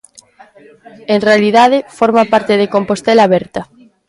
[1.13, 3.61] En realidade, forma parte de Compostela Aberta.